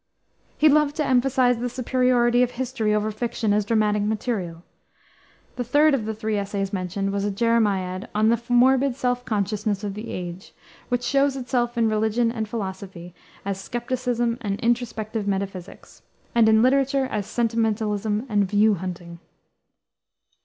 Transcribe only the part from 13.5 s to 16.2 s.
skepticism and introspective metaphysics;